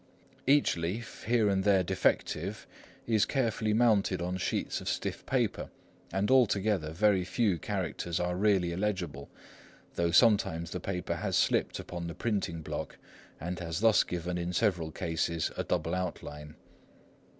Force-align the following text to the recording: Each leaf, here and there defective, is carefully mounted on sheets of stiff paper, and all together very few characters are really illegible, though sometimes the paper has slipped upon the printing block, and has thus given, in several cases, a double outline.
Each 0.47 0.75
leaf, 0.77 1.25
here 1.27 1.47
and 1.47 1.63
there 1.63 1.83
defective, 1.83 2.65
is 3.05 3.23
carefully 3.27 3.71
mounted 3.71 4.19
on 4.19 4.37
sheets 4.37 4.81
of 4.81 4.89
stiff 4.89 5.23
paper, 5.27 5.69
and 6.11 6.31
all 6.31 6.47
together 6.47 6.89
very 6.91 7.23
few 7.23 7.59
characters 7.59 8.19
are 8.19 8.35
really 8.35 8.71
illegible, 8.71 9.29
though 9.93 10.09
sometimes 10.09 10.71
the 10.71 10.79
paper 10.79 11.17
has 11.17 11.37
slipped 11.37 11.77
upon 11.77 12.07
the 12.07 12.15
printing 12.15 12.63
block, 12.63 12.97
and 13.39 13.59
has 13.59 13.79
thus 13.81 14.03
given, 14.03 14.39
in 14.39 14.53
several 14.53 14.89
cases, 14.89 15.51
a 15.55 15.63
double 15.63 15.93
outline. 15.93 16.55